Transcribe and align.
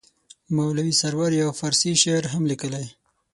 مولوي 0.55 0.93
سرور 1.01 1.31
یو 1.41 1.49
فارسي 1.59 1.91
شعر 2.03 2.23
هم 2.33 2.43
لیکلی. 2.51 2.85